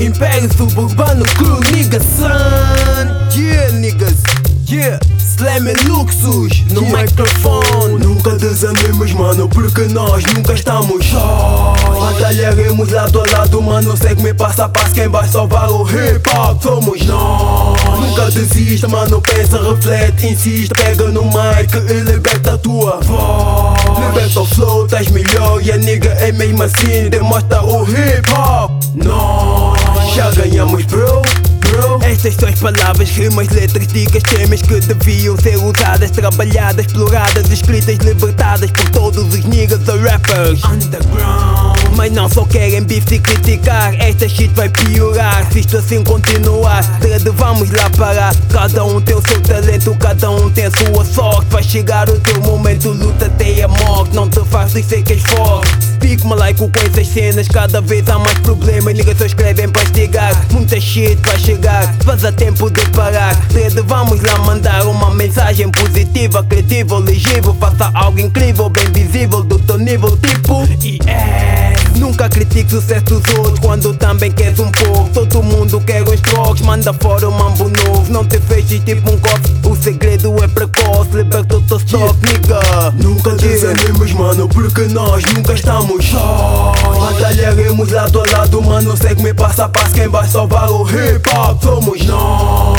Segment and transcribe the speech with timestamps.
[0.00, 3.08] Império suburbano crew, nigga son.
[3.36, 4.22] Yeah, niggas,
[4.68, 4.98] yeah.
[5.18, 7.02] Slam é luxus no Yeah.
[7.02, 7.98] microfone.
[8.04, 11.80] Nunca desanimos, mano, porque nós nunca estamos sós.
[12.00, 16.62] Batalharemos lado a lado, mano Segue-me passo a passo, quem vai salvar o hip hop
[16.62, 17.80] somos nós.
[18.00, 23.78] Nunca desista, mano, pensa, reflete, insiste Pega no mic e liberta a tua voz.
[24.06, 28.27] Liberta o flow, estás melhor e a nigga é mesmo assim Demonstra o hip
[30.86, 31.22] bro
[31.68, 31.98] Bro.
[32.02, 37.96] Estas são as palavras, rimas, letras, dicas, temas que deviam ser usadas, trabalhadas, exploradas, escritas,
[37.98, 41.78] libertadas por todos os niggas ou rappers underground.
[41.96, 46.82] Mas não só querem bife e criticar, esta shit vai piorar se isto assim continuar.
[47.00, 48.34] Dread, vamos lá parar.
[48.50, 51.46] Cada um tem o seu talento, cada um tem a sua sorte.
[51.50, 54.14] Vai chegar o teu momento, luta até a morte.
[54.14, 55.76] Não te faças ser que és forte.
[56.00, 58.94] Fico malaico com essas cenas, cada vez há mais problemas.
[58.94, 60.46] Niggas só escrevem para estigar.
[60.68, 61.94] Muita shit vai chegar,
[62.26, 63.34] a tempo de parar.
[63.50, 67.56] Cedo vamos lá mandar uma mensagem positiva, criativa, legível.
[67.58, 70.68] Faça algo incrível, bem visível, do teu nível, tipo.
[70.84, 71.77] E é.
[71.98, 75.10] Nunca critique o sucesso dos outros quando também queres um pouco.
[75.10, 78.12] Todo mundo quer uns trocos, manda fora um mambo novo.
[78.12, 81.10] Não te feches tipo um cofre, o segredo é precoce.
[81.12, 82.60] Liberta o teu stock, nigga.
[83.02, 86.80] Nunca desanimos, mano, porque nós nunca estamos sós.
[87.00, 88.96] Batalharemos lado a lado, mano.
[88.96, 92.77] Segue-me passo a passo, quem vai salvar o hip hop somos nós.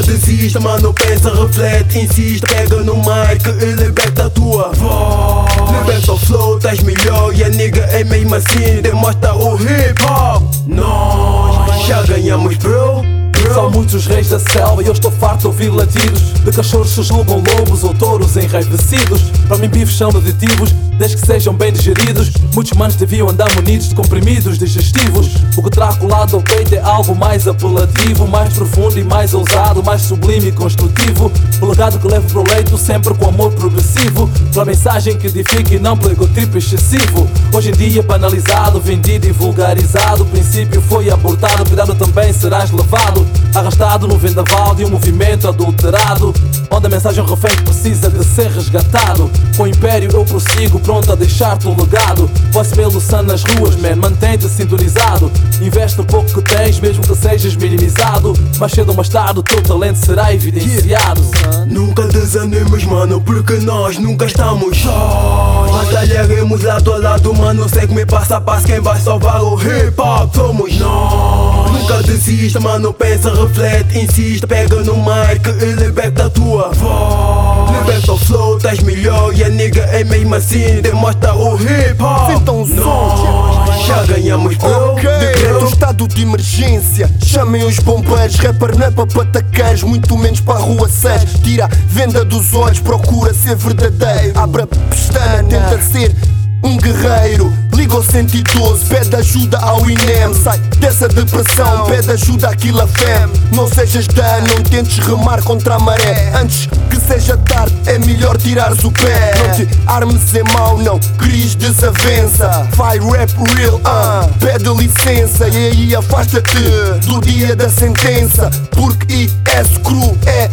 [0.00, 0.94] Nunca desista, mano.
[0.94, 2.46] Pensa, reflete, insiste.
[2.46, 5.52] Pega no mic e liberta a tua voz.
[5.78, 8.80] Liberta o flow, estás melhor e a nigga é mesmo assim.
[8.82, 10.42] Demonstra o hip hop.
[10.66, 13.19] Nós já ganhamos, bro.
[13.52, 16.32] São muitos os reis da selva e eu estou farto de ouvir latidos.
[16.44, 19.22] De cachorros que julgam lobos ou touros enraivecidos.
[19.48, 22.30] Para mim bifes são aditivos, desde que sejam bem digeridos.
[22.54, 25.34] Muitos manos deviam andar munidos de comprimidos digestivos.
[25.56, 29.82] O que terá colado ao peito é algo mais apelativo Mais profundo e mais ousado,
[29.82, 31.32] mais sublime e construtivo.
[31.60, 34.30] O legado que levo para o leito sempre com amor progressivo.
[34.52, 37.28] Pela mensagem que edifica e não pelo egotrip excessivo.
[37.52, 40.22] Hoje em dia banalizado, vendido e vulgarizado.
[40.22, 46.34] O princípio foi abortado, cuidado também serás levado Arrastado no vendaval de um movimento adulterado
[46.70, 51.14] Onde a mensagem refém precisa de ser resgatado Com o império eu prossigo, pronto a
[51.14, 55.30] deixar-te um legado Voice pelo sun nas ruas, man, mantém-te sintonizado
[55.60, 59.42] Investe no pouco que tens, mesmo que sejas minimizado Mais cedo ou mais tarde o
[59.42, 61.20] teu talento será evidenciado
[61.66, 65.70] Nunca desanimos, mano, porque nós nunca estamos sós.
[65.70, 67.68] Batalharemos lado a lado, mano.
[67.68, 71.59] Segue-me passo a passo, quem vai salvar o hip hop somos nós.
[71.68, 72.92] Nunca desista, mano.
[72.92, 74.46] Pensa, reflete, insiste.
[74.46, 77.70] Pega no mic e liberta a tua voz.
[77.78, 80.80] Liberta o flow, estás melhor e a nigga é mesmo assim.
[80.80, 82.30] Demonstra o hip hop.
[82.30, 83.64] Então, som.
[83.66, 84.94] Nós já ganhamos, bro.
[84.94, 87.10] Decreto estado de emergência.
[87.24, 88.36] Chamem os bombeiros.
[88.36, 91.40] Rapper não é para pataqueiros, muito menos para rua 6.
[91.42, 94.38] Tira a venda dos olhos, procura ser verdadeiro.
[94.38, 96.14] Abre a pestana, tenta ser
[96.62, 97.52] um guerreiro.
[97.80, 100.34] Liga ao 112, pede ajuda ao INEM.
[100.34, 103.26] Sai dessa depressão, pede ajuda àquilo a fé.
[103.54, 106.30] Não sejas dano, não tentes remar contra a maré.
[106.38, 109.32] Antes que seja tarde, é melhor tirares o pé.
[109.38, 112.68] Não te armes em mau, não cries desavença.
[112.76, 115.48] Vai rap real, ah, pede licença.
[115.48, 116.60] E aí afasta-te
[117.06, 118.50] do dia da sentença.
[118.72, 120.49] Porque IS cru é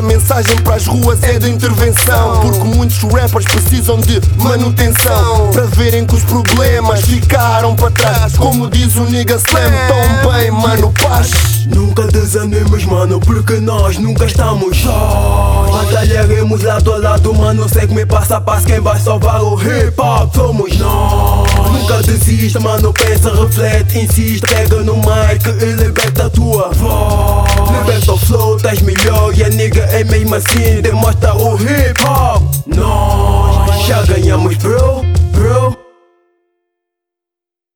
[0.00, 2.40] a mensagem para as ruas é de intervenção.
[2.40, 5.50] Porque muitos rappers precisam de manutenção.
[5.52, 8.36] Para verem que os problemas ficaram para trás.
[8.36, 11.30] Como diz o nigga Slam, tão bem, mano, paz.
[11.66, 15.70] Nunca desanimos, mano, porque nós nunca estamos sós.
[15.70, 17.68] Batalharemos lado a lado, mano.
[17.68, 21.69] Segue-me passo a passo, quem vai salvar o hip hop somos nós.
[21.80, 22.92] Nunca desista, mano.
[22.92, 24.46] Pensa, reflete, insiste.
[24.46, 27.50] Pega no mic e liberta a tua voz.
[27.70, 30.82] Liberta o flow, estás melhor e a nigga é mesmo assim.
[30.82, 32.42] Demonstra o hip hop.
[32.66, 35.79] Nós já ganhamos, bro.